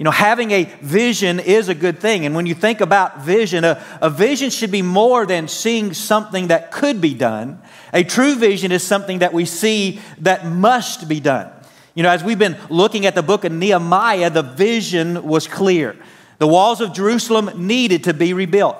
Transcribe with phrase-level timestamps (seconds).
[0.00, 2.24] You know, having a vision is a good thing.
[2.24, 6.46] And when you think about vision, a, a vision should be more than seeing something
[6.46, 7.60] that could be done.
[7.92, 11.52] A true vision is something that we see that must be done.
[11.94, 15.94] You know, as we've been looking at the book of Nehemiah, the vision was clear.
[16.38, 18.78] The walls of Jerusalem needed to be rebuilt.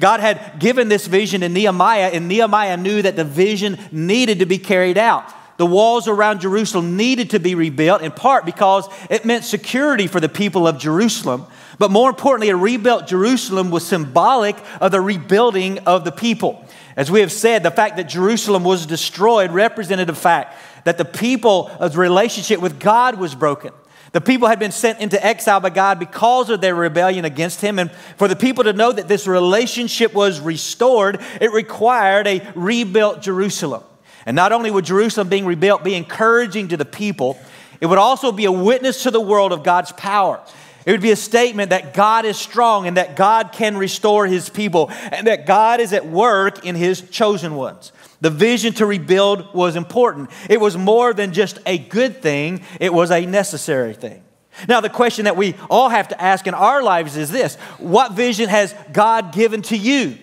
[0.00, 4.46] God had given this vision to Nehemiah, and Nehemiah knew that the vision needed to
[4.46, 9.24] be carried out the walls around Jerusalem needed to be rebuilt, in part because it
[9.24, 11.46] meant security for the people of Jerusalem.
[11.78, 16.66] But more importantly, a rebuilt Jerusalem was symbolic of the rebuilding of the people.
[16.96, 21.04] As we have said, the fact that Jerusalem was destroyed represented the fact that the
[21.04, 23.72] people's relationship with God was broken.
[24.12, 27.78] The people had been sent into exile by God because of their rebellion against Him.
[27.78, 33.22] And for the people to know that this relationship was restored, it required a rebuilt
[33.22, 33.82] Jerusalem.
[34.26, 37.38] And not only would Jerusalem being rebuilt be encouraging to the people,
[37.80, 40.40] it would also be a witness to the world of God's power.
[40.84, 44.48] It would be a statement that God is strong and that God can restore his
[44.48, 47.92] people and that God is at work in his chosen ones.
[48.20, 50.30] The vision to rebuild was important.
[50.48, 54.22] It was more than just a good thing, it was a necessary thing.
[54.68, 58.12] Now, the question that we all have to ask in our lives is this What
[58.12, 60.18] vision has God given to you?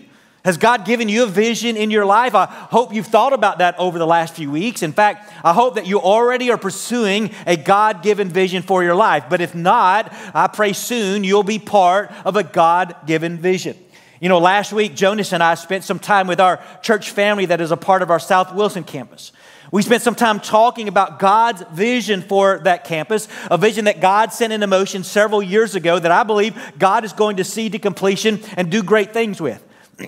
[0.50, 2.34] Has God given you a vision in your life?
[2.34, 4.82] I hope you've thought about that over the last few weeks.
[4.82, 8.96] In fact, I hope that you already are pursuing a God given vision for your
[8.96, 9.26] life.
[9.30, 13.78] But if not, I pray soon you'll be part of a God given vision.
[14.20, 17.62] You know, last week, Jonas and I spent some time with our church family that
[17.62, 19.32] is a part of our South Wilson campus.
[19.72, 24.34] We spent some time talking about God's vision for that campus, a vision that God
[24.34, 27.78] sent into motion several years ago that I believe God is going to see to
[27.78, 29.64] completion and do great things with.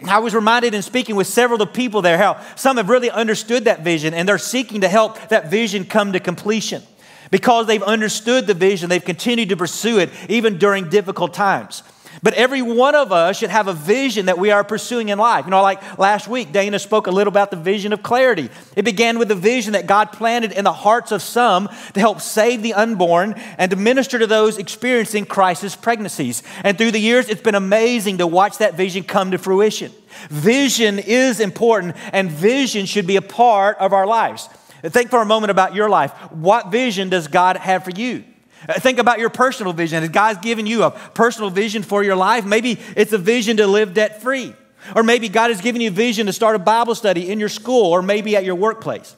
[0.05, 3.09] I was reminded in speaking with several of the people there how some have really
[3.09, 6.81] understood that vision and they're seeking to help that vision come to completion.
[7.29, 11.83] Because they've understood the vision, they've continued to pursue it even during difficult times.
[12.23, 15.45] But every one of us should have a vision that we are pursuing in life.
[15.45, 18.49] You know, like last week, Dana spoke a little about the vision of clarity.
[18.75, 22.21] It began with the vision that God planted in the hearts of some to help
[22.21, 26.43] save the unborn and to minister to those experiencing crisis pregnancies.
[26.63, 29.91] And through the years, it's been amazing to watch that vision come to fruition.
[30.29, 34.47] Vision is important, and vision should be a part of our lives.
[34.83, 36.11] Think for a moment about your life.
[36.31, 38.25] What vision does God have for you?
[38.67, 40.01] Uh, think about your personal vision.
[40.01, 42.45] Has God given you a personal vision for your life?
[42.45, 44.53] Maybe it's a vision to live debt free.
[44.95, 47.49] Or maybe God has given you a vision to start a Bible study in your
[47.49, 49.15] school or maybe at your workplace.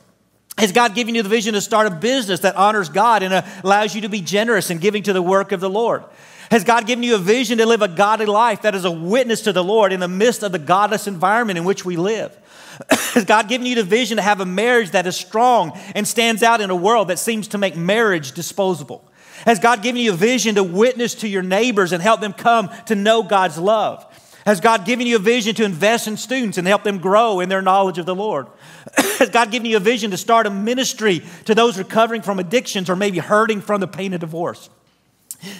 [0.58, 3.96] Has God given you the vision to start a business that honors God and allows
[3.96, 6.04] you to be generous in giving to the work of the Lord?
[6.52, 9.42] Has God given you a vision to live a godly life that is a witness
[9.42, 12.38] to the Lord in the midst of the godless environment in which we live?
[13.14, 16.44] Has God given you the vision to have a marriage that is strong and stands
[16.44, 19.04] out in a world that seems to make marriage disposable?
[19.46, 22.70] Has God given you a vision to witness to your neighbors and help them come
[22.88, 24.06] to know God's love?
[24.46, 27.48] Has God given you a vision to invest in students and help them grow in
[27.48, 28.48] their knowledge of the Lord?
[29.20, 32.90] Has God given you a vision to start a ministry to those recovering from addictions
[32.90, 34.70] or maybe hurting from the pain of divorce?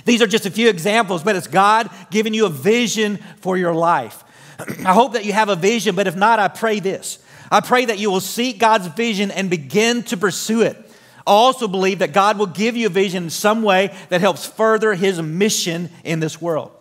[0.06, 3.74] These are just a few examples, but it's God giving you a vision for your
[3.74, 4.24] life.
[4.86, 7.20] I hope that you have a vision, but if not, I pray this.
[7.50, 10.83] I pray that you will seek God's vision and begin to pursue it.
[11.26, 14.46] I also believe that God will give you a vision in some way that helps
[14.46, 16.72] further his mission in this world.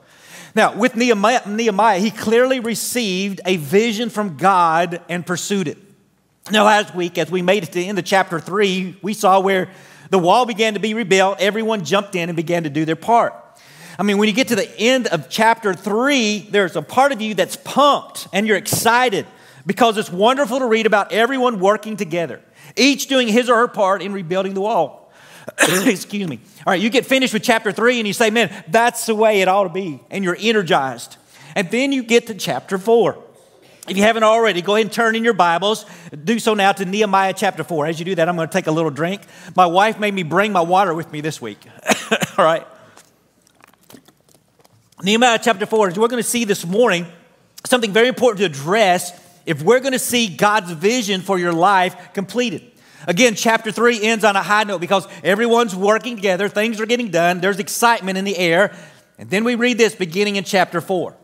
[0.55, 5.79] Now, with Nehemiah, Nehemiah, he clearly received a vision from God and pursued it.
[6.51, 9.41] Now, last week, as we made it to the end of chapter three, we saw
[9.41, 9.71] where
[10.11, 13.35] the wall began to be rebuilt, everyone jumped in and began to do their part.
[13.99, 17.23] I mean, when you get to the end of chapter three, there's a part of
[17.23, 19.27] you that's pumped and you're excited
[19.65, 22.43] because it's wonderful to read about everyone working together
[22.77, 25.13] each doing his or her part in rebuilding the wall.
[25.59, 26.41] Excuse me.
[26.67, 29.41] All right, you get finished with chapter three and you say, man, that's the way
[29.41, 30.01] it ought to be.
[30.11, 31.17] And you're energized.
[31.55, 33.23] And then you get to chapter four.
[33.89, 35.85] If you haven't already, go ahead and turn in your Bibles.
[36.25, 37.87] Do so now to Nehemiah chapter 4.
[37.87, 39.23] As you do that, I'm going to take a little drink.
[39.57, 41.59] My wife made me bring my water with me this week.
[42.39, 42.65] All right.
[45.03, 47.07] Nehemiah chapter 4, as we're going to see this morning,
[47.67, 52.13] something very important to address if we're going to see God's vision for your life
[52.15, 52.72] completed.
[53.07, 57.11] Again, chapter 3 ends on a high note because everyone's working together, things are getting
[57.11, 58.75] done, there's excitement in the air.
[59.19, 61.17] And then we read this beginning in chapter 4.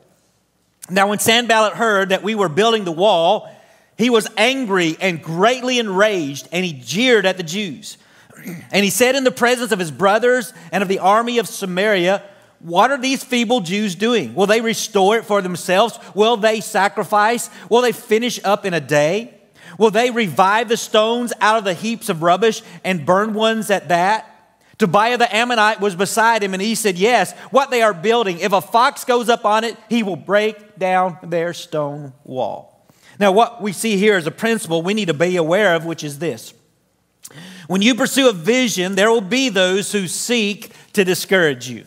[0.91, 3.51] Now, when Sanballat heard that we were building the wall,
[3.97, 7.99] he was angry and greatly enraged, and he jeered at the Jews.
[8.71, 12.23] And he said in the presence of his brothers and of the army of Samaria,
[12.61, 14.35] what are these feeble Jews doing?
[14.35, 15.99] Will they restore it for themselves?
[16.15, 17.51] Will they sacrifice?
[17.69, 19.38] Will they finish up in a day?
[19.79, 23.89] Will they revive the stones out of the heaps of rubbish and burn ones at
[23.89, 24.35] that?
[24.77, 28.53] Tobiah the Ammonite was beside him, and he said, Yes, what they are building, if
[28.53, 32.87] a fox goes up on it, he will break down their stone wall.
[33.19, 36.05] Now, what we see here is a principle we need to be aware of, which
[36.05, 36.55] is this.
[37.67, 41.85] When you pursue a vision, there will be those who seek to discourage you.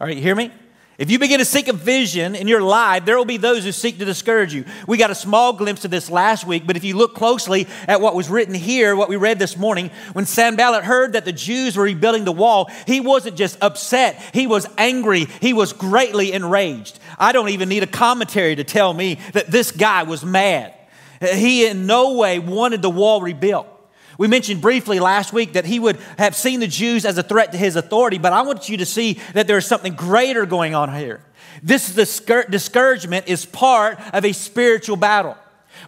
[0.00, 0.52] All right, you hear me?
[1.00, 3.72] If you begin to seek a vision in your life, there will be those who
[3.72, 4.66] seek to discourage you.
[4.86, 8.02] We got a small glimpse of this last week, but if you look closely at
[8.02, 11.74] what was written here, what we read this morning, when Sanballat heard that the Jews
[11.74, 16.98] were rebuilding the wall, he wasn't just upset, he was angry, he was greatly enraged.
[17.18, 20.74] I don't even need a commentary to tell me that this guy was mad.
[21.22, 23.79] He in no way wanted the wall rebuilt.
[24.20, 27.52] We mentioned briefly last week that he would have seen the Jews as a threat
[27.52, 30.94] to his authority, but I want you to see that there's something greater going on
[30.94, 31.22] here.
[31.62, 35.38] This discouragement is part of a spiritual battle.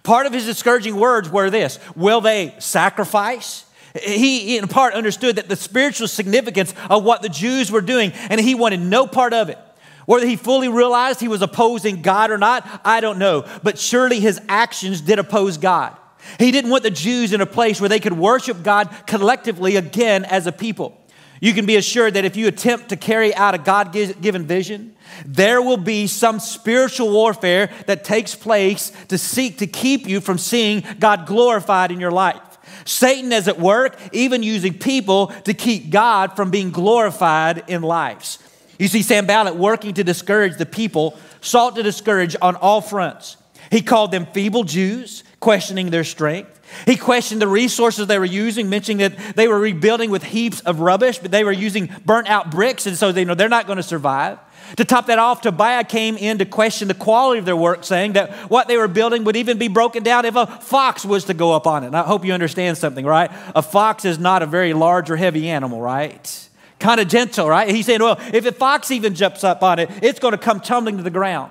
[0.02, 3.66] Part of his discouraging words were this Will they sacrifice?
[4.02, 8.40] He, in part, understood that the spiritual significance of what the Jews were doing, and
[8.40, 9.58] he wanted no part of it.
[10.06, 13.44] Whether he fully realized he was opposing God or not, I don't know.
[13.62, 15.98] But surely his actions did oppose God.
[16.38, 20.24] He didn't want the Jews in a place where they could worship God collectively again
[20.24, 20.98] as a people.
[21.40, 24.94] You can be assured that if you attempt to carry out a God given vision,
[25.26, 30.38] there will be some spiritual warfare that takes place to seek to keep you from
[30.38, 32.40] seeing God glorified in your life.
[32.84, 38.38] Satan is at work, even using people to keep God from being glorified in lives.
[38.78, 43.36] You see Sam Sanballat working to discourage the people, sought to discourage on all fronts.
[43.70, 46.60] He called them feeble Jews questioning their strength.
[46.86, 50.80] He questioned the resources they were using, mentioning that they were rebuilding with heaps of
[50.80, 53.76] rubbish, but they were using burnt out bricks, and so they know they're not going
[53.76, 54.38] to survive.
[54.76, 58.14] To top that off, Tobiah came in to question the quality of their work, saying
[58.14, 61.34] that what they were building would even be broken down if a fox was to
[61.34, 61.88] go up on it.
[61.88, 63.30] And I hope you understand something, right?
[63.54, 66.48] A fox is not a very large or heavy animal, right?
[66.78, 67.68] Kind of gentle, right?
[67.68, 70.60] He's saying, well, if a fox even jumps up on it, it's going to come
[70.60, 71.50] tumbling to the ground.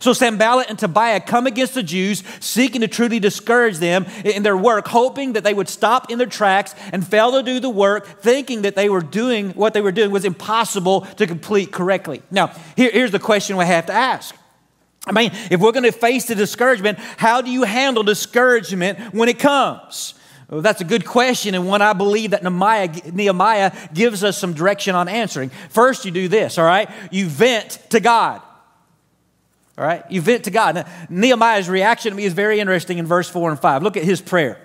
[0.00, 4.56] So Sanballat and Tobiah come against the Jews, seeking to truly discourage them in their
[4.56, 8.20] work, hoping that they would stop in their tracks and fail to do the work,
[8.20, 12.22] thinking that they were doing what they were doing was impossible to complete correctly.
[12.30, 14.34] Now, here, here's the question we have to ask.
[15.06, 19.28] I mean, if we're going to face the discouragement, how do you handle discouragement when
[19.28, 20.14] it comes?
[20.48, 24.52] Well, that's a good question, and one I believe that Nehemiah, Nehemiah gives us some
[24.52, 25.48] direction on answering.
[25.70, 26.90] First, you do this, all right?
[27.10, 28.42] You vent to God.
[29.78, 30.04] All right?
[30.10, 30.74] You vent to God.
[30.74, 33.82] Now, Nehemiah's reaction to me is very interesting in verse 4 and 5.
[33.82, 34.60] Look at his prayer.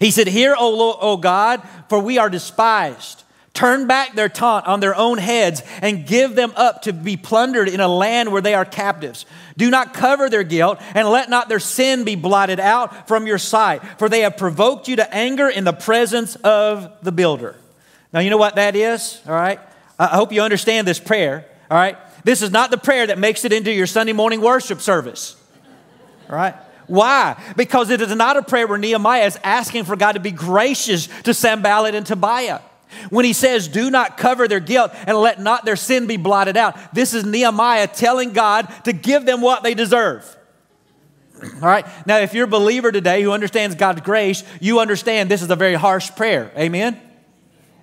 [0.00, 3.22] He said, Hear, O, Lord, o God, for we are despised.
[3.52, 7.68] Turn back their taunt on their own heads and give them up to be plundered
[7.68, 9.26] in a land where they are captives.
[9.56, 13.38] Do not cover their guilt and let not their sin be blotted out from your
[13.38, 17.54] sight, for they have provoked you to anger in the presence of the builder.
[18.12, 19.22] Now, you know what that is?
[19.24, 19.60] All right?
[20.00, 21.46] I hope you understand this prayer.
[21.70, 21.96] All right?
[22.24, 25.36] This is not the prayer that makes it into your Sunday morning worship service.
[26.28, 26.54] Right?
[26.86, 27.42] Why?
[27.56, 31.08] Because it is not a prayer where Nehemiah is asking for God to be gracious
[31.22, 32.60] to Sanballat and Tobiah.
[33.10, 36.56] When he says, Do not cover their guilt and let not their sin be blotted
[36.56, 40.36] out, this is Nehemiah telling God to give them what they deserve.
[41.42, 41.86] All right?
[42.06, 45.56] Now, if you're a believer today who understands God's grace, you understand this is a
[45.56, 46.52] very harsh prayer.
[46.56, 47.00] Amen?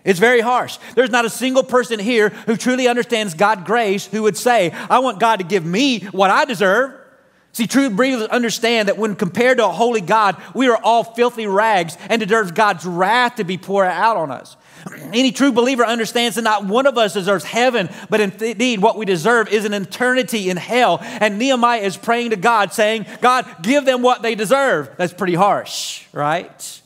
[0.03, 0.77] It's very harsh.
[0.95, 4.99] There's not a single person here who truly understands God's grace who would say, I
[4.99, 6.97] want God to give me what I deserve.
[7.54, 11.47] See, true believers understand that when compared to a holy God, we are all filthy
[11.47, 14.56] rags and deserve God's wrath to be poured out on us.
[15.14, 19.06] Any true believer understands that not one of us deserves heaven, but indeed what we
[19.06, 20.99] deserve is an eternity in hell.
[21.02, 24.90] And Nehemiah is praying to God, saying, God, give them what they deserve.
[24.97, 26.81] That's pretty harsh, right?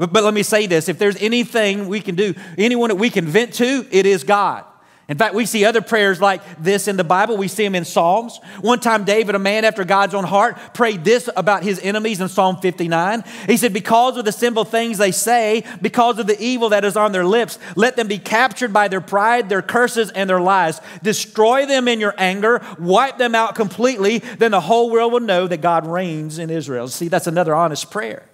[0.00, 3.10] But, but let me say this if there's anything we can do, anyone that we
[3.10, 4.64] can vent to, it is God.
[5.10, 7.36] In fact, we see other prayers like this in the Bible.
[7.36, 8.40] We see them in Psalms.
[8.60, 12.28] One time, David, a man after God's own heart, prayed this about his enemies in
[12.28, 13.24] Psalm 59.
[13.46, 16.96] He said, Because of the simple things they say, because of the evil that is
[16.96, 20.80] on their lips, let them be captured by their pride, their curses, and their lies.
[21.02, 25.46] Destroy them in your anger, wipe them out completely, then the whole world will know
[25.46, 26.88] that God reigns in Israel.
[26.88, 28.29] See, that's another honest prayer.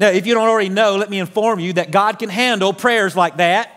[0.00, 3.16] Now, if you don't already know, let me inform you that God can handle prayers
[3.16, 3.70] like that.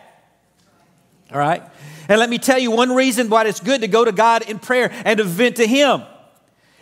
[1.31, 1.63] All right?
[2.09, 4.59] And let me tell you one reason why it's good to go to God in
[4.59, 6.03] prayer and to vent to Him.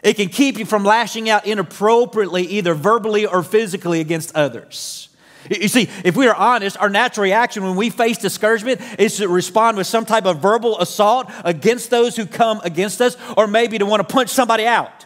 [0.03, 5.09] It can keep you from lashing out inappropriately, either verbally or physically, against others.
[5.49, 9.27] You see, if we are honest, our natural reaction when we face discouragement is to
[9.27, 13.77] respond with some type of verbal assault against those who come against us, or maybe
[13.77, 15.04] to want to punch somebody out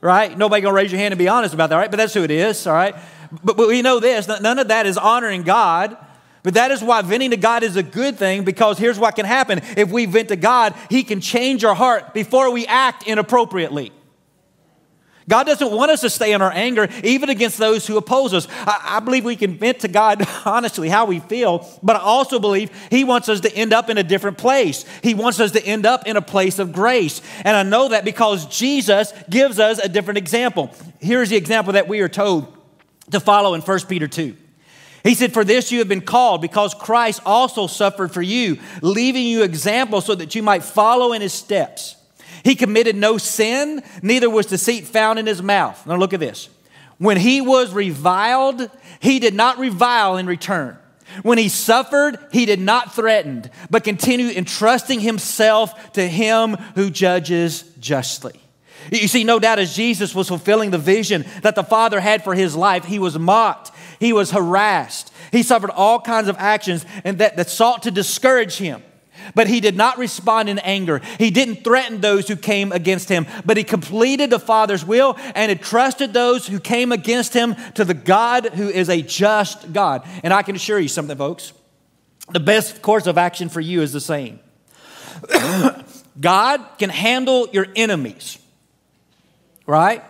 [0.00, 0.36] right?
[0.36, 1.90] Nobody gonna raise your hand and be honest about that, right?
[1.90, 2.94] But that's who it is, all right?
[3.44, 5.96] But, but we know this none of that is honoring God
[6.42, 9.26] But that is why venting to God is a good thing because here's what can
[9.26, 9.60] happen.
[9.76, 13.92] If we vent to God, He can change our heart before we act inappropriately.
[15.28, 18.48] God doesn't want us to stay in our anger, even against those who oppose us.
[18.50, 22.38] I, I, believe we can vent to God honestly how we feel, but I also
[22.38, 24.86] believe He wants us to end up in a different place.
[25.02, 27.20] He wants us to end up in a place of grace.
[27.44, 30.70] And I know that because Jesus gives us a different example.
[30.98, 32.50] Here's the example that we are told
[33.10, 34.34] to follow in 1 Peter 2.
[35.04, 39.26] He said, For this you have been called, because Christ also suffered for you, leaving
[39.26, 41.96] you example so that you might follow in his steps.
[42.48, 45.86] He committed no sin, neither was deceit found in his mouth.
[45.86, 46.48] Now look at this.
[46.96, 50.78] When he was reviled, he did not revile in return.
[51.22, 57.64] When he suffered, he did not threaten, but continued entrusting himself to him who judges
[57.80, 58.40] justly.
[58.90, 62.34] You see, no doubt as Jesus was fulfilling the vision that the Father had for
[62.34, 67.18] his life, he was mocked, he was harassed, he suffered all kinds of actions and
[67.18, 68.82] that, that sought to discourage him.
[69.34, 71.00] But he did not respond in anger.
[71.18, 75.50] He didn't threaten those who came against him, but he completed the Father's will and
[75.50, 80.06] entrusted those who came against him to the God who is a just God.
[80.22, 81.52] And I can assure you something, folks.
[82.30, 84.40] The best course of action for you is the same.
[86.20, 88.38] God can handle your enemies,
[89.66, 90.04] right?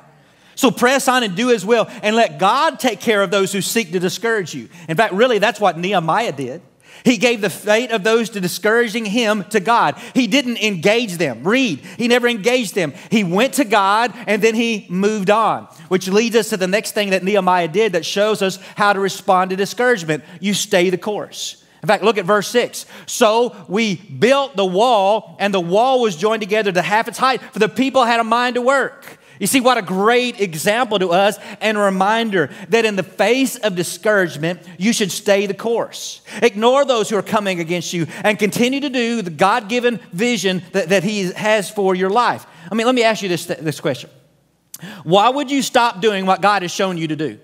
[0.54, 3.60] So press on and do his will and let God take care of those who
[3.60, 4.68] seek to discourage you.
[4.88, 6.62] In fact, really, that's what Nehemiah did.
[7.04, 9.96] He gave the fate of those to discouraging him to God.
[10.14, 11.44] He didn't engage them.
[11.44, 11.80] Read.
[11.96, 12.92] He never engaged them.
[13.10, 16.92] He went to God and then he moved on, which leads us to the next
[16.92, 20.24] thing that Nehemiah did that shows us how to respond to discouragement.
[20.40, 21.64] You stay the course.
[21.82, 22.86] In fact, look at verse 6.
[23.06, 27.40] So we built the wall, and the wall was joined together to half its height,
[27.40, 29.17] for the people had a mind to work.
[29.40, 33.56] You see, what a great example to us and a reminder that in the face
[33.56, 36.22] of discouragement, you should stay the course.
[36.42, 40.62] Ignore those who are coming against you and continue to do the God given vision
[40.72, 42.46] that, that He has for your life.
[42.70, 44.10] I mean, let me ask you this, this question
[45.04, 47.38] Why would you stop doing what God has shown you to do?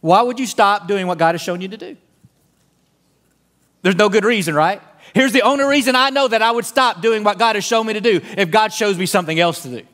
[0.00, 1.96] Why would you stop doing what God has shown you to do?
[3.80, 4.82] There's no good reason, right?
[5.12, 7.86] Here's the only reason I know that I would stop doing what God has shown
[7.86, 9.86] me to do if God shows me something else to do.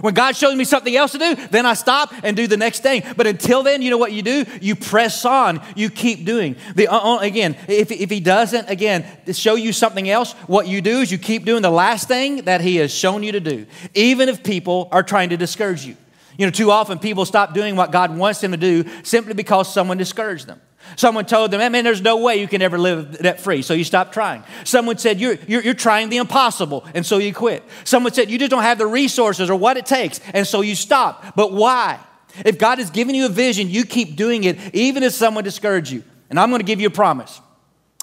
[0.00, 2.80] When God shows me something else to do, then I stop and do the next
[2.80, 3.02] thing.
[3.16, 4.44] But until then, you know what you do?
[4.60, 5.62] You press on.
[5.74, 6.56] You keep doing.
[6.74, 10.80] The, uh, uh again, if, if He doesn't, again, show you something else, what you
[10.80, 13.66] do is you keep doing the last thing that He has shown you to do,
[13.94, 15.96] even if people are trying to discourage you.
[16.36, 19.72] You know, too often people stop doing what God wants them to do simply because
[19.72, 20.60] someone discouraged them.
[20.94, 23.62] Someone told them, man, there's no way you can ever live debt free.
[23.62, 24.44] So you stop trying.
[24.64, 26.86] Someone said, you're, you're, you're, trying the impossible.
[26.94, 27.62] And so you quit.
[27.84, 30.20] Someone said, you just don't have the resources or what it takes.
[30.32, 31.34] And so you stop.
[31.34, 31.98] But why?
[32.44, 35.92] If God has given you a vision, you keep doing it, even if someone discourages
[35.92, 36.04] you.
[36.30, 37.40] And I'm going to give you a promise.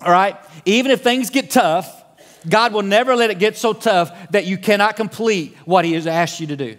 [0.02, 0.38] All right?
[0.66, 2.04] Even if things get tough,
[2.48, 6.08] God will never let it get so tough that you cannot complete what He has
[6.08, 6.78] asked you to do.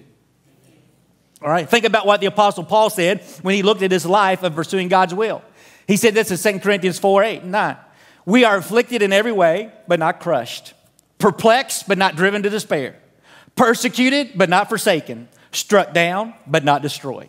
[1.45, 1.69] All right?
[1.69, 4.89] Think about what the Apostle Paul said when he looked at his life of pursuing
[4.89, 5.43] God's will.
[5.87, 7.77] He said this in 2 Corinthians 4 8 and 9.
[8.27, 10.73] We are afflicted in every way, but not crushed,
[11.19, 12.97] perplexed, but not driven to despair,
[13.55, 17.29] persecuted, but not forsaken, struck down, but not destroyed.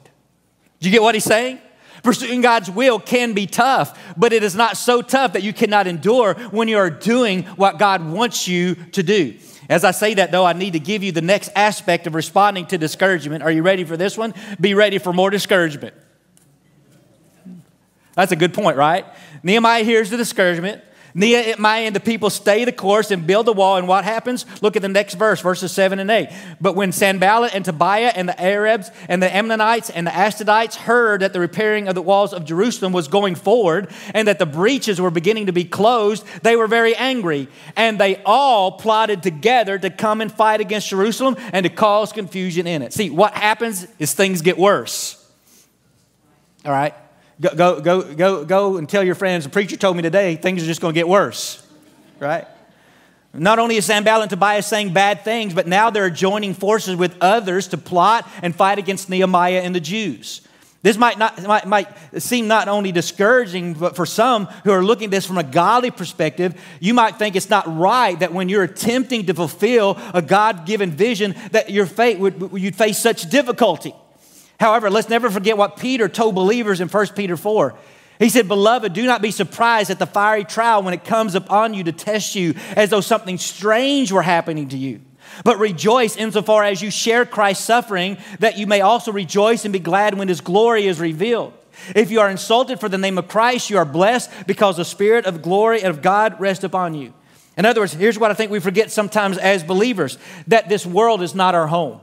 [0.79, 1.59] Do you get what he's saying?
[2.03, 5.87] Pursuing God's will can be tough, but it is not so tough that you cannot
[5.87, 9.35] endure when you are doing what God wants you to do.
[9.69, 12.67] As I say that, though, I need to give you the next aspect of responding
[12.67, 13.43] to discouragement.
[13.43, 14.35] Are you ready for this one?
[14.61, 15.95] Be ready for more discouragement.
[18.15, 19.05] That's a good point, right?
[19.43, 20.81] Nehemiah hears the discouragement.
[21.17, 23.77] Nehemiah and the people stay the course and build the wall.
[23.77, 24.45] And what happens?
[24.61, 26.27] Look at the next verse, verses 7 and 8.
[26.59, 31.21] But when Sanballat and Tobiah and the Arabs and the Ammonites and the Ashdodites heard
[31.21, 34.99] that the repairing of the walls of Jerusalem was going forward and that the breaches
[34.99, 37.47] were beginning to be closed, they were very angry.
[37.77, 42.67] And they all plotted together to come and fight against Jerusalem and to cause confusion
[42.67, 42.91] in it.
[42.91, 45.21] See, what happens is things get worse.
[46.65, 46.93] All right?
[47.41, 50.65] Go, go, go, go, and tell your friends, the preacher told me today things are
[50.65, 51.65] just going to get worse,
[52.19, 52.47] right?
[53.33, 57.17] Not only is Sanballat and Tobias saying bad things, but now they're joining forces with
[57.19, 60.41] others to plot and fight against Nehemiah and the Jews.
[60.81, 65.05] This might, not, might, might seem not only discouraging, but for some who are looking
[65.05, 68.63] at this from a godly perspective, you might think it's not right that when you're
[68.63, 73.93] attempting to fulfill a God given vision, that your fate would, you'd face such difficulty.
[74.59, 77.75] However, let's never forget what Peter told believers in 1 Peter 4.
[78.19, 81.73] He said, Beloved, do not be surprised at the fiery trial when it comes upon
[81.73, 85.01] you to test you as though something strange were happening to you.
[85.43, 89.79] But rejoice insofar as you share Christ's suffering, that you may also rejoice and be
[89.79, 91.53] glad when his glory is revealed.
[91.93, 95.25] If you are insulted for the name of Christ, you are blessed because the Spirit
[95.25, 97.13] of glory and of God rests upon you.
[97.57, 101.21] In other words, here's what I think we forget sometimes as believers that this world
[101.21, 101.99] is not our home.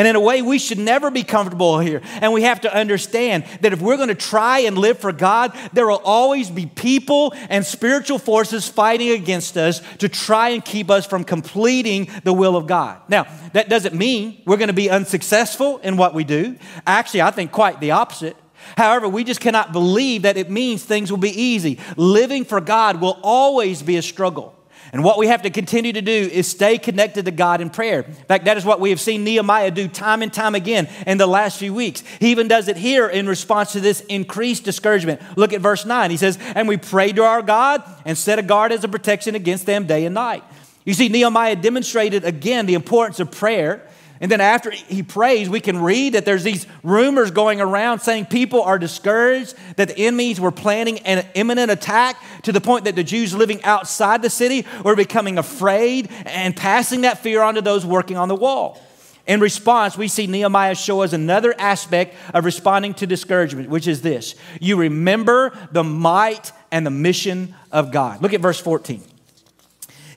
[0.00, 2.00] And in a way, we should never be comfortable here.
[2.22, 5.54] And we have to understand that if we're going to try and live for God,
[5.74, 10.88] there will always be people and spiritual forces fighting against us to try and keep
[10.88, 12.98] us from completing the will of God.
[13.10, 16.56] Now, that doesn't mean we're going to be unsuccessful in what we do.
[16.86, 18.38] Actually, I think quite the opposite.
[18.78, 21.78] However, we just cannot believe that it means things will be easy.
[21.98, 24.56] Living for God will always be a struggle.
[24.92, 28.02] And what we have to continue to do is stay connected to God in prayer.
[28.02, 31.16] In fact, that is what we have seen Nehemiah do time and time again in
[31.18, 32.02] the last few weeks.
[32.18, 35.20] He even does it here in response to this increased discouragement.
[35.36, 36.10] Look at verse 9.
[36.10, 39.34] He says, And we prayed to our God and set a guard as a protection
[39.34, 40.42] against them day and night.
[40.84, 43.86] You see, Nehemiah demonstrated again the importance of prayer
[44.20, 48.26] and then after he prays, we can read that there's these rumors going around saying
[48.26, 52.94] people are discouraged, that the enemies were planning an imminent attack to the point that
[52.94, 57.62] the Jews living outside the city were becoming afraid and passing that fear on to
[57.62, 58.78] those working on the wall.
[59.26, 64.02] In response, we see Nehemiah show us another aspect of responding to discouragement, which is
[64.02, 68.20] this you remember the might and the mission of God.
[68.20, 69.02] Look at verse 14.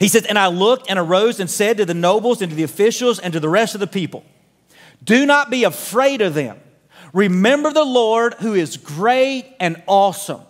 [0.03, 2.63] He says, And I looked and arose and said to the nobles and to the
[2.63, 4.25] officials and to the rest of the people,
[5.01, 6.59] Do not be afraid of them.
[7.13, 10.41] Remember the Lord who is great and awesome.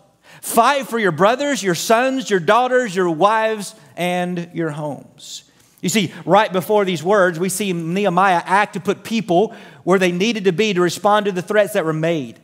[0.42, 5.44] Fight for your brothers, your sons, your daughters, your wives, and your homes.
[5.82, 10.12] You see, right before these words, we see Nehemiah act to put people where they
[10.12, 12.40] needed to be to respond to the threats that were made.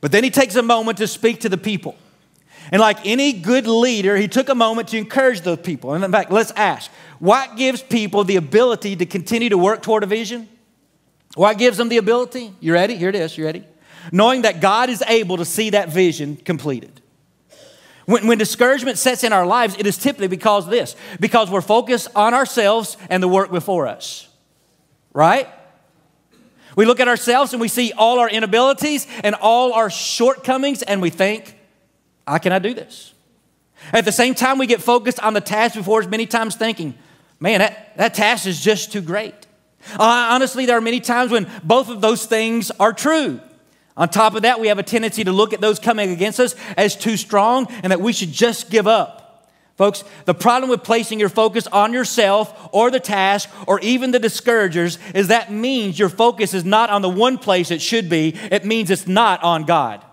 [0.00, 1.96] But then he takes a moment to speak to the people.
[2.72, 5.94] And like any good leader, he took a moment to encourage those people.
[5.94, 10.02] And in fact, let's ask what gives people the ability to continue to work toward
[10.02, 10.48] a vision?
[11.34, 12.52] What gives them the ability?
[12.60, 12.96] You ready?
[12.96, 13.36] Here it is.
[13.36, 13.64] You ready?
[14.12, 17.00] Knowing that God is able to see that vision completed.
[18.06, 22.08] When, when discouragement sets in our lives, it is typically because this, because we're focused
[22.14, 24.28] on ourselves and the work before us.
[25.12, 25.48] Right?
[26.76, 31.00] We look at ourselves and we see all our inabilities and all our shortcomings, and
[31.00, 31.56] we think,
[32.26, 33.12] how can I do this?
[33.92, 36.94] At the same time, we get focused on the task before us, many times thinking,
[37.38, 39.34] man, that, that task is just too great.
[39.92, 43.40] Uh, honestly, there are many times when both of those things are true.
[43.96, 46.56] On top of that, we have a tendency to look at those coming against us
[46.76, 49.20] as too strong and that we should just give up.
[49.76, 54.20] Folks, the problem with placing your focus on yourself or the task or even the
[54.20, 58.34] discouragers is that means your focus is not on the one place it should be,
[58.50, 60.04] it means it's not on God.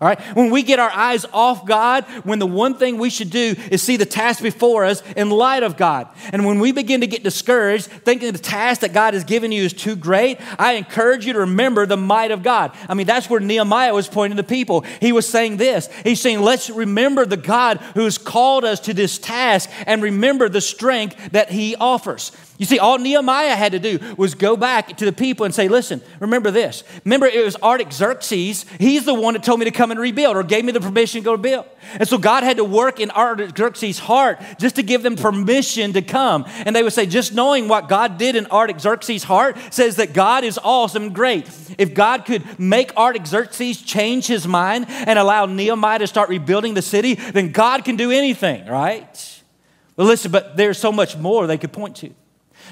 [0.00, 0.18] All right?
[0.34, 3.82] When we get our eyes off God, when the one thing we should do is
[3.82, 6.08] see the task before us in light of God.
[6.32, 9.62] And when we begin to get discouraged, thinking the task that God has given you
[9.62, 12.72] is too great, I encourage you to remember the might of God.
[12.88, 14.86] I mean, that's where Nehemiah was pointing to people.
[15.02, 18.94] He was saying this He's saying, let's remember the God who has called us to
[18.94, 22.32] this task and remember the strength that He offers.
[22.60, 25.66] You see, all Nehemiah had to do was go back to the people and say,
[25.66, 26.84] listen, remember this.
[27.06, 28.66] Remember, it was Artaxerxes.
[28.78, 31.22] He's the one that told me to come and rebuild or gave me the permission
[31.22, 31.64] to go build.
[31.94, 36.02] And so God had to work in Artaxerxes' heart just to give them permission to
[36.02, 36.44] come.
[36.66, 40.44] And they would say, just knowing what God did in Artaxerxes' heart says that God
[40.44, 41.48] is awesome and great.
[41.78, 46.82] If God could make Artaxerxes change his mind and allow Nehemiah to start rebuilding the
[46.82, 49.42] city, then God can do anything, right?
[49.96, 52.14] Well, listen, but there's so much more they could point to.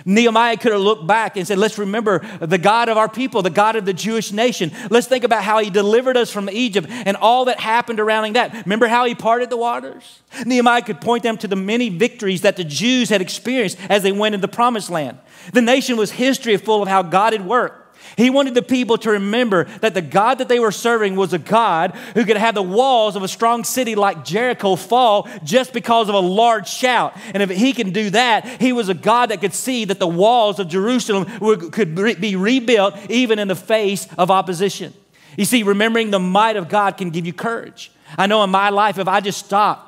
[0.05, 3.51] Nehemiah could have looked back and said, Let's remember the God of our people, the
[3.51, 4.73] God of the Jewish nation.
[4.91, 8.53] Let's think about how he delivered us from Egypt and all that happened around that.
[8.65, 10.21] Remember how he parted the waters?
[10.45, 14.13] Nehemiah could point them to the many victories that the Jews had experienced as they
[14.13, 15.19] went into the promised land.
[15.53, 17.88] The nation was history full of how God had worked.
[18.17, 21.39] He wanted the people to remember that the God that they were serving was a
[21.39, 26.09] God who could have the walls of a strong city like Jericho fall just because
[26.09, 27.17] of a large shout.
[27.35, 30.09] And if he can do that, he was a God that could see that the
[30.09, 31.27] walls of Jerusalem
[31.71, 34.95] could be rebuilt even in the face of opposition.
[35.37, 37.93] You see, remembering the might of God can give you courage.
[38.17, 39.88] I know in my life, if I just stop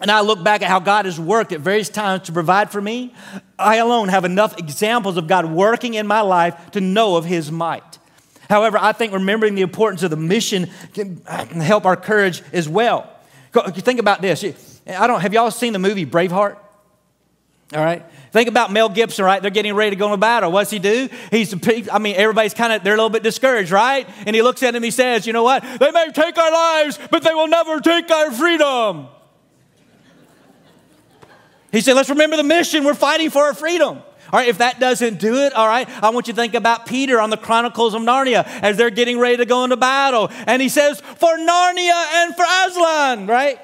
[0.00, 2.80] and I look back at how God has worked at various times to provide for
[2.80, 3.14] me,
[3.58, 7.52] I alone have enough examples of God working in my life to know of His
[7.52, 7.98] might.
[8.48, 12.68] However, I think remembering the importance of the mission can uh, help our courage as
[12.68, 13.08] well.
[13.52, 14.80] Think about this.
[14.88, 16.56] I don't have y'all seen the movie Braveheart?
[17.72, 18.04] All right.
[18.32, 19.40] Think about Mel Gibson, right?
[19.40, 20.50] They're getting ready to go into battle.
[20.50, 21.08] What's he do?
[21.30, 21.54] He's,
[21.88, 24.08] I mean, everybody's kind of, they're a little bit discouraged, right?
[24.26, 25.62] And he looks at him, he says, You know what?
[25.62, 29.06] They may take our lives, but they will never take our freedom.
[31.72, 32.84] He said, let's remember the mission.
[32.84, 34.02] We're fighting for our freedom.
[34.32, 36.86] All right, if that doesn't do it, all right, I want you to think about
[36.86, 40.28] Peter on the Chronicles of Narnia as they're getting ready to go into battle.
[40.46, 43.58] And he says, For Narnia and for Aslan, right?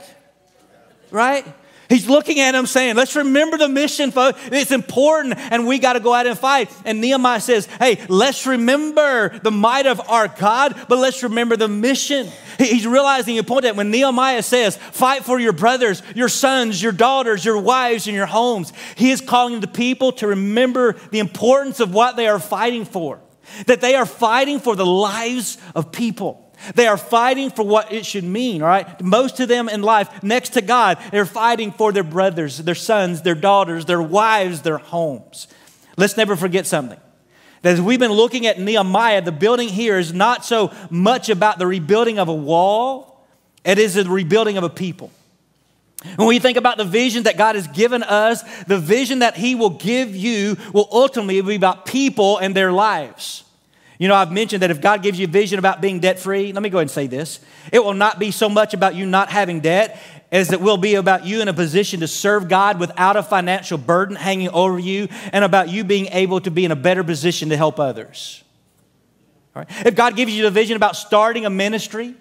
[1.13, 1.47] Right?
[1.89, 4.41] He's looking at him saying, Let's remember the mission, folks.
[4.51, 6.71] It's important, and we got to go out and fight.
[6.85, 11.69] And Nehemiah says, Hey, let's remember the might of our God, but let's remember the
[11.69, 12.29] mission.
[12.59, 16.93] He's realizing the point that when Nehemiah says, Fight for your brothers, your sons, your
[16.93, 21.81] daughters, your wives, and your homes, he is calling the people to remember the importance
[21.81, 23.21] of what they are fighting for.
[23.67, 26.46] That they are fighting for the lives of people.
[26.75, 29.01] They are fighting for what it should mean, all right?
[29.01, 33.23] Most of them in life, next to God, they're fighting for their brothers, their sons,
[33.23, 35.49] their daughters, their wives, their homes.
[35.97, 37.01] Let's never forget something.
[37.63, 41.59] That as we've been looking at Nehemiah, the building here is not so much about
[41.59, 43.25] the rebuilding of a wall,
[43.65, 45.11] it is the rebuilding of a people.
[46.17, 49.55] When we think about the vision that God has given us, the vision that He
[49.55, 53.43] will give you will ultimately be about people and their lives.
[53.99, 56.53] You know, I've mentioned that if God gives you a vision about being debt free,
[56.53, 57.41] let me go ahead and say this.
[57.73, 60.97] It will not be so much about you not having debt as it will be
[60.97, 65.09] about you in a position to serve God without a financial burden hanging over you
[65.33, 68.43] and about you being able to be in a better position to help others.
[69.85, 72.15] If God gives you the vision about starting a ministry,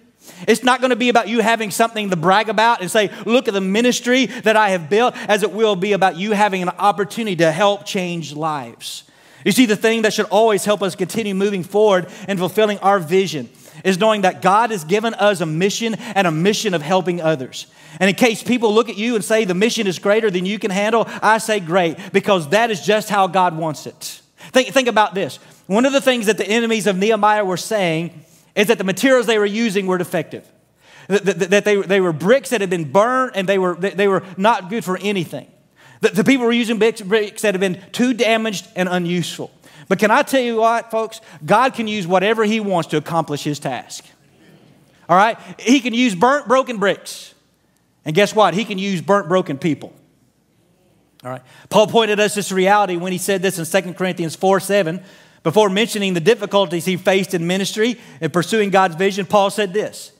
[0.47, 3.47] it's not going to be about you having something to brag about and say, look
[3.47, 6.69] at the ministry that I have built, as it will be about you having an
[6.69, 9.03] opportunity to help change lives.
[9.45, 12.99] You see, the thing that should always help us continue moving forward and fulfilling our
[12.99, 13.47] vision
[13.83, 17.67] is knowing that God has given us a mission and a mission of helping others.
[17.99, 20.57] And in case people look at you and say the mission is greater than you
[20.57, 24.21] can handle, I say great, because that is just how God wants it.
[24.51, 25.37] Think, think about this.
[25.67, 29.27] One of the things that the enemies of Nehemiah were saying is that the materials
[29.27, 30.49] they were using were defective,
[31.07, 34.07] that, that, that they, they were bricks that had been burned and they were, they
[34.07, 35.47] were not good for anything.
[36.01, 37.01] The, the people were using bricks,
[37.41, 39.51] that have been too damaged and unuseful.
[39.87, 41.21] But can I tell you what, folks?
[41.45, 44.05] God can use whatever He wants to accomplish His task.
[45.07, 45.37] All right?
[45.59, 47.33] He can use burnt, broken bricks.
[48.03, 48.53] And guess what?
[48.53, 49.93] He can use burnt, broken people.
[51.23, 51.41] All right.
[51.69, 55.03] Paul pointed us this reality when he said this in 2 Corinthians 4 7.
[55.41, 60.11] Before mentioning the difficulties he faced in ministry and pursuing God's vision, Paul said this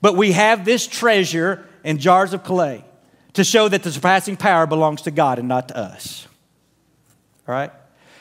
[0.00, 2.84] But we have this treasure in jars of clay
[3.34, 6.26] to show that the surpassing power belongs to God and not to us.
[7.48, 7.72] All right?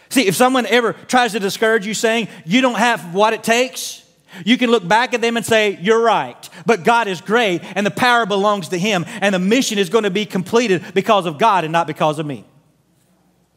[0.10, 4.04] See, if someone ever tries to discourage you saying you don't have what it takes,
[4.45, 6.50] you can look back at them and say, You're right.
[6.65, 10.04] But God is great and the power belongs to Him and the mission is going
[10.04, 12.45] to be completed because of God and not because of me.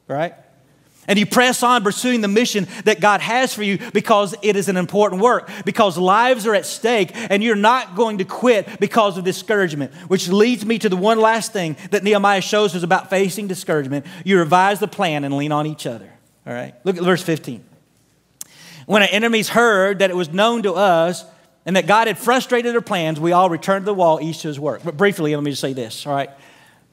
[0.07, 0.35] Right?
[1.07, 4.69] And you press on pursuing the mission that God has for you because it is
[4.69, 9.19] an important work, because lives are at stake, and you're not going to quit because
[9.19, 9.93] of discouragement.
[10.09, 14.07] Which leads me to the one last thing that Nehemiah shows us about facing discouragement.
[14.25, 16.11] You revise the plan and lean on each other.
[16.47, 16.75] All right?
[16.85, 17.65] Look at verse 15.
[18.87, 21.25] When our enemies heard that it was known to us
[21.67, 24.49] and that God had frustrated their plans, we all returned to the wall, each to
[24.49, 24.83] his work.
[24.85, 26.31] But briefly, let me just say this, all right?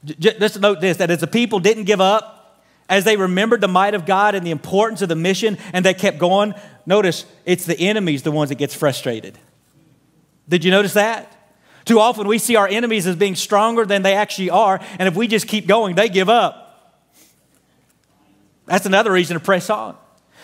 [0.04, 2.41] Just note this that as the people didn't give up,
[2.88, 5.94] as they remembered the might of God and the importance of the mission and they
[5.94, 6.54] kept going,
[6.86, 9.38] notice it's the enemies the ones that gets frustrated.
[10.48, 11.38] Did you notice that?
[11.84, 15.16] Too often we see our enemies as being stronger than they actually are, and if
[15.16, 16.62] we just keep going, they give up.
[18.66, 19.96] That's another reason to press on.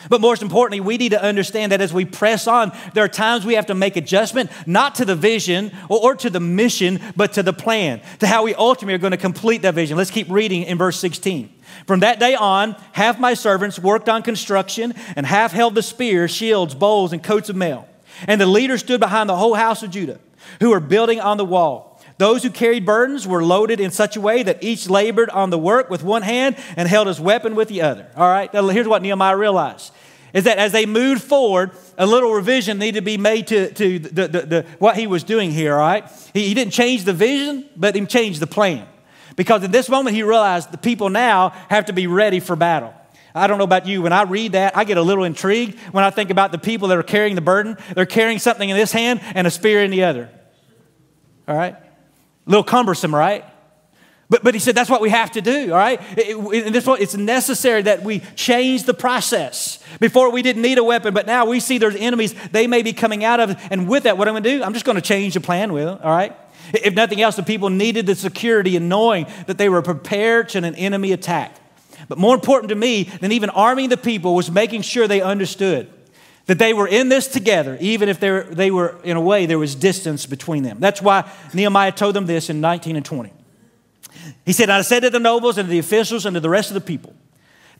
[0.09, 3.45] But most importantly, we need to understand that as we press on, there are times
[3.45, 7.43] we have to make adjustment, not to the vision or, to the mission, but to
[7.43, 9.97] the plan, to how we ultimately are going to complete that vision.
[9.97, 11.53] Let's keep reading in verse 16.
[11.89, 16.31] From that day on, half my servants worked on construction, and half held the spears,
[16.31, 17.89] shields, bowls, and coats of mail.
[18.27, 20.21] And the leaders stood behind the whole house of Judah,
[20.61, 21.99] who were building on the wall.
[22.19, 25.59] Those who carried burdens were loaded in such a way that each labored on the
[25.59, 28.07] work with one hand and held his weapon with the other.
[28.15, 29.91] All right, now here's what Nehemiah realized
[30.35, 33.99] is that as they moved forward, a little revision needed to be made to, to
[33.99, 36.05] the, the, the, what he was doing here, all right?
[36.35, 38.87] He, he didn't change the vision, but he changed the plan.
[39.39, 42.93] Because at this moment, he realized the people now have to be ready for battle.
[43.37, 44.03] I don't know about you.
[44.03, 46.89] When I read that, I get a little intrigued when I think about the people
[46.89, 47.77] that are carrying the burden.
[47.95, 50.29] They're carrying something in this hand and a spear in the other.
[51.47, 51.75] All right?
[51.75, 53.45] A little cumbersome, right?
[54.29, 56.01] But, but he said that's what we have to do, all right?
[56.19, 59.79] In this point, it's necessary that we change the process.
[60.01, 62.93] Before we didn't need a weapon, but now we see there's enemies they may be
[62.93, 63.57] coming out of.
[63.71, 65.73] And with that, what I'm going to do, I'm just going to change the plan
[65.73, 66.37] with them, all right?
[66.73, 70.59] If nothing else, the people needed the security and knowing that they were prepared to
[70.59, 71.57] an enemy attack.
[72.09, 75.91] But more important to me than even arming the people was making sure they understood
[76.47, 79.45] that they were in this together, even if they were, they were, in a way,
[79.45, 80.79] there was distance between them.
[80.81, 83.33] That's why Nehemiah told them this in 19 and 20.
[84.47, 86.71] He said, I said to the nobles and to the officials and to the rest
[86.71, 87.15] of the people,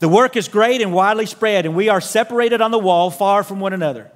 [0.01, 3.43] The work is great and widely spread, and we are separated on the wall far
[3.43, 4.11] from one another.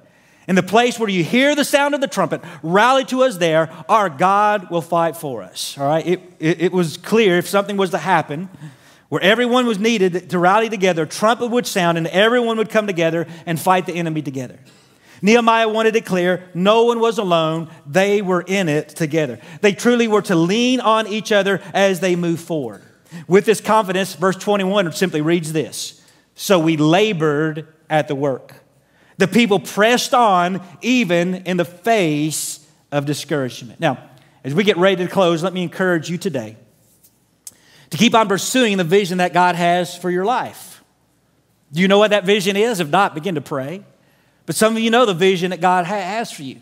[0.47, 3.69] In the place where you hear the sound of the trumpet, rally to us there.
[3.87, 5.77] Our God will fight for us.
[5.77, 6.05] All right?
[6.05, 8.49] It, it, it, was clear if something was to happen
[9.07, 13.27] where everyone was needed to rally together, trumpet would sound and everyone would come together
[13.45, 14.59] and fight the enemy together.
[15.21, 19.39] Nehemiah wanted it clear no one was alone, they were in it together.
[19.61, 22.81] They truly were to lean on each other as they move forward.
[23.27, 26.01] With this confidence, verse 21 simply reads this
[26.35, 28.62] So we labored at the work.
[29.17, 33.79] The people pressed on even in the face of discouragement.
[33.79, 34.09] Now,
[34.43, 36.57] as we get ready to close, let me encourage you today
[37.89, 40.83] to keep on pursuing the vision that God has for your life.
[41.71, 42.79] Do you know what that vision is?
[42.79, 43.83] If not, begin to pray.
[44.45, 46.59] But some of you know the vision that God has for you.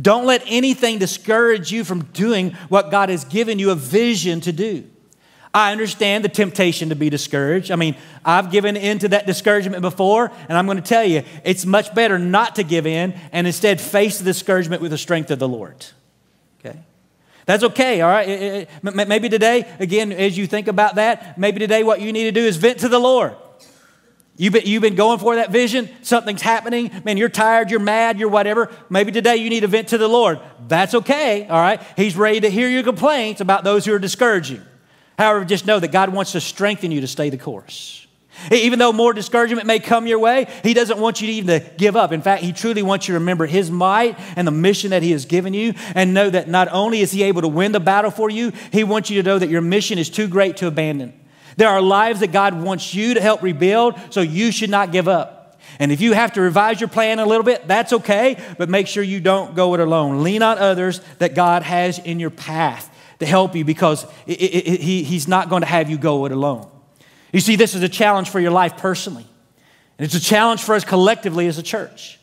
[0.00, 4.52] Don't let anything discourage you from doing what God has given you a vision to
[4.52, 4.88] do.
[5.56, 7.70] I understand the temptation to be discouraged.
[7.70, 11.22] I mean, I've given in to that discouragement before, and I'm going to tell you,
[11.44, 15.30] it's much better not to give in and instead face the discouragement with the strength
[15.30, 15.86] of the Lord.
[16.60, 16.78] Okay?
[17.46, 18.68] That's okay, all right?
[18.82, 22.44] Maybe today, again, as you think about that, maybe today what you need to do
[22.44, 23.34] is vent to the Lord.
[24.36, 28.18] You've been, you've been going for that vision, something's happening, man, you're tired, you're mad,
[28.18, 28.70] you're whatever.
[28.90, 30.38] Maybe today you need to vent to the Lord.
[30.68, 31.80] That's okay, all right?
[31.96, 34.60] He's ready to hear your complaints about those who are discouraging.
[35.18, 38.06] However, just know that God wants to strengthen you to stay the course.
[38.50, 41.70] Even though more discouragement may come your way, He doesn't want you to even to
[41.76, 42.12] give up.
[42.12, 45.12] In fact, He truly wants you to remember His might and the mission that He
[45.12, 48.10] has given you and know that not only is He able to win the battle
[48.10, 51.18] for you, He wants you to know that your mission is too great to abandon.
[51.56, 55.08] There are lives that God wants you to help rebuild, so you should not give
[55.08, 55.58] up.
[55.78, 58.86] And if you have to revise your plan a little bit, that's okay, but make
[58.86, 60.22] sure you don't go it alone.
[60.22, 64.68] Lean on others that God has in your path to help you because it, it,
[64.68, 66.68] it, he, he's not going to have you go it alone.
[67.32, 69.26] You see, this is a challenge for your life personally,
[69.98, 72.18] and it's a challenge for us collectively as a church.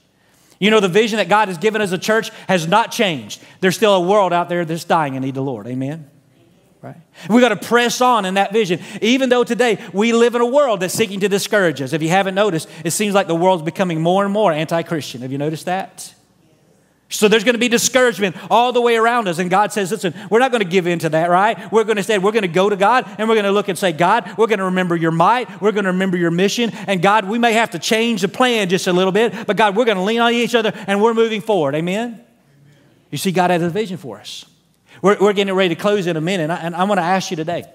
[0.59, 3.43] You know, the vision that God has given us as a church has not changed.
[3.59, 5.67] There's still a world out there that's dying and need the Lord.
[5.67, 6.09] Amen?
[6.81, 6.97] Right?
[7.29, 8.79] We got to press on in that vision.
[9.01, 11.93] Even though today we live in a world that's seeking to discourage us.
[11.93, 15.21] If you haven't noticed, it seems like the world's becoming more and more anti Christian.
[15.21, 16.12] Have you noticed that?
[17.09, 19.37] So there's going to be discouragement all the way around us.
[19.37, 21.71] And God says, listen, we're not going to give in to that, right?
[21.71, 23.67] We're going to say, we're going to go to God and we're going to look
[23.67, 25.61] and say, God, we're going to remember your might.
[25.61, 26.71] We're going to remember your mission.
[26.87, 29.75] And God, we may have to change the plan just a little bit, but God,
[29.75, 31.75] we're going to lean on each other and we're moving forward.
[31.75, 32.13] Amen?
[32.13, 32.25] Amen.
[33.11, 34.45] You see, God has a vision for us.
[35.03, 36.43] We're, we're getting ready to close in a minute.
[36.43, 37.65] And I, and I want to ask you today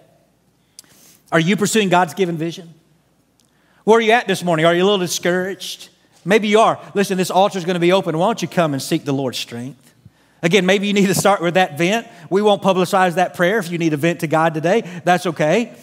[1.31, 2.75] are you pursuing God's given vision?
[3.85, 4.67] Where are you at this morning?
[4.67, 5.91] Are you a little discouraged?
[6.29, 6.79] Maybe you are.
[6.93, 8.19] Listen, this altar is going to be open.
[8.19, 9.95] Why don't you come and seek the Lord's strength?
[10.43, 12.07] Again, maybe you need to start with that vent.
[12.29, 14.83] We won't publicize that prayer if you need a vent to God today.
[15.05, 15.75] That's okay.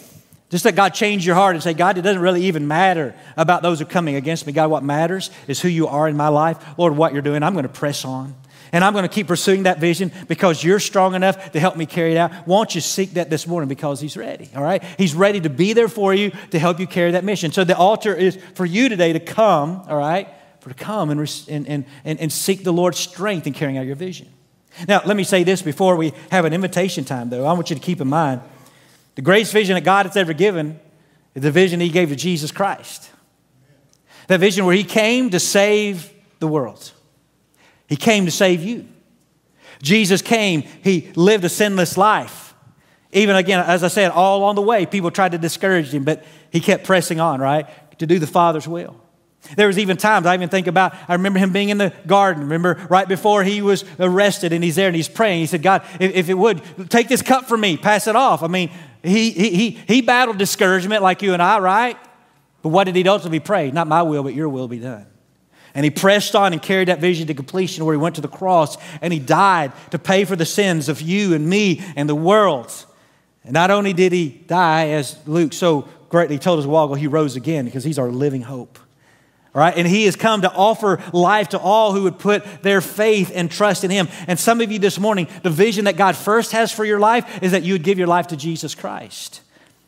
[0.52, 3.64] Just let God change your heart and say, God, it doesn't really even matter about
[3.64, 4.54] those who are coming against me.
[4.54, 6.64] God, what matters is who you are in my life.
[6.78, 8.36] Lord, what you're doing, I'm going to press on.
[8.76, 11.86] And I'm going to keep pursuing that vision because you're strong enough to help me
[11.86, 12.46] carry it out.
[12.46, 14.84] Won't you seek that this morning because He's ready, all right?
[14.98, 17.54] He's ready to be there for you to help you carry that mission.
[17.54, 20.28] So the altar is for you today to come, all right,
[20.60, 23.96] for to come and, and, and, and seek the Lord's strength in carrying out your
[23.96, 24.28] vision.
[24.90, 27.46] Now, let me say this before we have an invitation time, though.
[27.46, 28.42] I want you to keep in mind
[29.16, 30.82] the greatest vision that God has ever given
[31.34, 33.10] is the vision He gave to Jesus Christ.
[34.28, 36.92] That vision where He came to save the world.
[37.88, 38.88] He came to save you.
[39.82, 42.54] Jesus came, He lived a sinless life.
[43.12, 46.26] Even again, as I said, all on the way, people tried to discourage Him, but
[46.52, 47.68] He kept pressing on, right?
[48.00, 49.00] To do the Father's will.
[49.56, 52.44] There was even times I even think about, I remember him being in the garden.
[52.44, 55.42] Remember right before he was arrested and he's there and he's praying.
[55.42, 58.42] He said, God, if, if it would, take this cup from me, pass it off.
[58.42, 58.72] I mean,
[59.04, 61.98] he, he, he, he battled discouragement like you and I, right?
[62.64, 63.70] But what did he ultimately pray?
[63.70, 65.06] Not my will, but your will be done.
[65.76, 68.30] And he pressed on and carried that vision to completion where he went to the
[68.30, 72.16] cross and he died to pay for the sins of you and me and the
[72.16, 72.72] world.
[73.44, 76.94] And not only did he die, as Luke so greatly told us a while ago,
[76.94, 78.80] he rose again because he's our living hope.
[79.54, 82.82] All right, and he has come to offer life to all who would put their
[82.82, 84.10] faith and trust in him.
[84.28, 87.42] And some of you this morning, the vision that God first has for your life
[87.42, 89.42] is that you would give your life to Jesus Christ.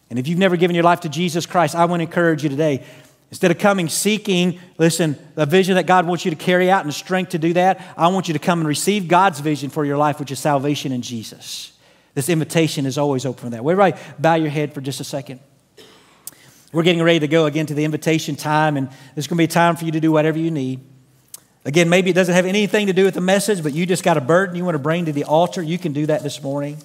[0.09, 2.49] And if you've never given your life to Jesus Christ, I want to encourage you
[2.49, 2.85] today
[3.29, 6.93] Instead of coming seeking, listen, a vision that God wants you to carry out and
[6.93, 9.97] strength to do that, I want you to come and receive God's vision for your
[9.97, 11.73] life, which is salvation in Jesus.
[12.13, 13.59] This invitation is always open for that.
[13.59, 15.41] Everybody, bow your head for just a second.
[16.71, 19.47] We're getting ready to go again to the invitation time, and there's going to be
[19.47, 20.79] time for you to do whatever you need.
[21.65, 24.15] Again, maybe it doesn't have anything to do with the message, but you just got
[24.15, 25.61] a burden you want to bring to the altar.
[25.61, 26.77] You can do that this morning.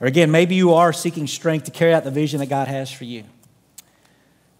[0.00, 2.90] Or again, maybe you are seeking strength to carry out the vision that God has
[2.90, 3.24] for you.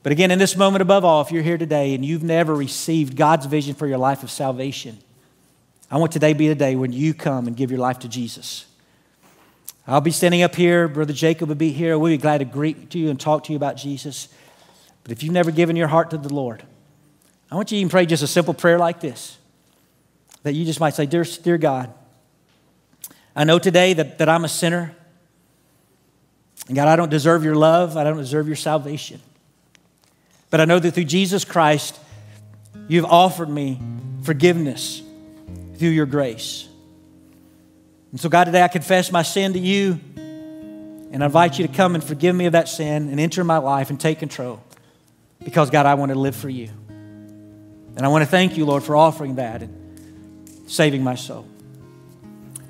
[0.06, 3.16] But again, in this moment above all, if you're here today and you've never received
[3.16, 4.98] God's vision for your life of salvation,
[5.90, 8.66] I want today be the day when you come and give your life to Jesus.
[9.84, 10.86] I'll be standing up here.
[10.86, 11.98] Brother Jacob will be here.
[11.98, 14.28] We'll be glad to greet you and talk to you about Jesus.
[15.02, 16.62] But if you've never given your heart to the Lord,
[17.50, 19.36] I want you to even pray just a simple prayer like this
[20.44, 21.92] that you just might say, Dear, dear God,
[23.34, 24.94] I know today that, that I'm a sinner.
[26.68, 29.20] And God, I don't deserve your love, I don't deserve your salvation.
[30.56, 32.00] But I know that through Jesus Christ,
[32.88, 33.78] you've offered me
[34.22, 35.02] forgiveness
[35.76, 36.66] through your grace.
[38.10, 41.70] And so, God, today I confess my sin to you, and I invite you to
[41.74, 44.64] come and forgive me of that sin and enter my life and take control.
[45.44, 46.70] Because, God, I want to live for you.
[46.88, 51.46] And I want to thank you, Lord, for offering that and saving my soul.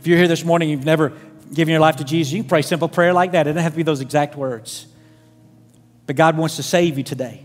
[0.01, 1.12] If you're here this morning, and you've never
[1.55, 3.46] given your life to Jesus, you can pray simple prayer like that.
[3.46, 4.88] It doesn't have to be those exact words.
[6.07, 7.44] But God wants to save you today.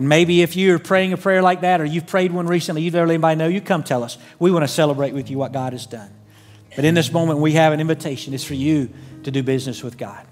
[0.00, 2.94] And maybe if you're praying a prayer like that or you've prayed one recently, you've
[2.94, 4.16] let anybody know, you come tell us.
[4.38, 6.10] We want to celebrate with you what God has done.
[6.74, 8.32] But in this moment, we have an invitation.
[8.32, 8.88] It's for you
[9.24, 10.26] to do business with God.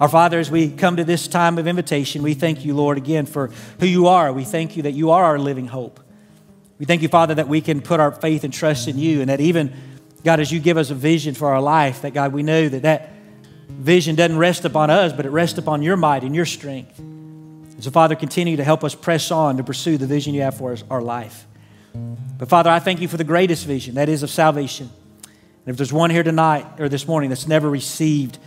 [0.00, 3.26] Our Father, as we come to this time of invitation, we thank you, Lord, again
[3.26, 4.32] for who you are.
[4.32, 6.00] We thank you that you are our living hope.
[6.80, 9.30] We thank you, Father, that we can put our faith and trust in you, and
[9.30, 9.72] that even,
[10.24, 12.82] God, as you give us a vision for our life, that, God, we know that
[12.82, 13.12] that
[13.68, 17.00] vision doesn't rest upon us, but it rests upon your might and your strength.
[17.80, 20.72] So, Father, continue to help us press on to pursue the vision you have for
[20.72, 21.46] us, our life.
[22.38, 24.90] But, Father, I thank you for the greatest vision, that is of salvation.
[25.22, 28.38] And if there's one here tonight or this morning that's never received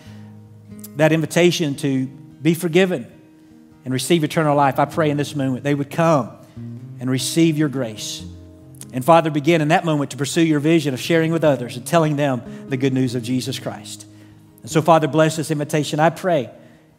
[0.97, 3.11] that invitation to be forgiven
[3.85, 6.31] and receive eternal life, I pray in this moment they would come
[6.99, 8.25] and receive your grace.
[8.93, 11.85] And Father, begin in that moment to pursue your vision of sharing with others and
[11.85, 14.05] telling them the good news of Jesus Christ.
[14.61, 15.99] And so, Father, bless this invitation.
[15.99, 16.49] I pray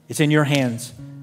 [0.08, 0.92] it's in your hands.